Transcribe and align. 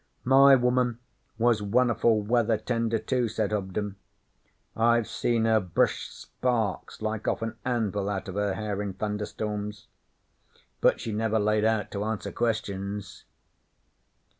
'My 0.23 0.55
woman 0.55 0.97
was 1.37 1.61
won'erful 1.61 2.23
weather 2.23 2.57
tender, 2.57 2.97
too,' 2.97 3.27
said 3.27 3.51
Hobden. 3.51 3.97
'I've 4.75 5.07
seen 5.07 5.45
her 5.45 5.59
brish 5.59 6.09
sparks 6.09 7.03
like 7.03 7.27
off 7.27 7.43
an 7.43 7.55
anvil 7.63 8.09
out 8.09 8.27
of 8.27 8.33
her 8.33 8.55
hair 8.55 8.81
in 8.81 8.93
thunderstorms. 8.93 9.85
But 10.79 10.99
she 10.99 11.11
never 11.11 11.37
laid 11.37 11.65
out 11.65 11.91
to 11.91 12.03
answer 12.03 12.31
Questions.' 12.31 13.25